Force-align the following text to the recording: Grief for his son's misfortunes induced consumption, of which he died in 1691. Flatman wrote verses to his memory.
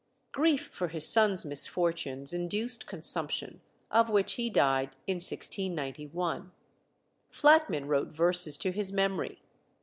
Grief 0.31 0.69
for 0.73 0.87
his 0.87 1.07
son's 1.07 1.45
misfortunes 1.45 2.33
induced 2.33 2.87
consumption, 2.87 3.61
of 3.91 4.09
which 4.09 4.33
he 4.33 4.49
died 4.49 4.95
in 5.05 5.17
1691. 5.17 6.51
Flatman 7.29 7.85
wrote 7.87 8.07
verses 8.07 8.57
to 8.57 8.71
his 8.71 8.91
memory. 8.91 9.43